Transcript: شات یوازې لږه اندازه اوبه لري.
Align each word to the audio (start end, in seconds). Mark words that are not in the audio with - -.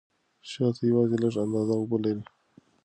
شات 0.51 0.75
یوازې 0.89 1.15
لږه 1.21 1.39
اندازه 1.45 1.73
اوبه 1.77 1.97
لري. 2.03 2.23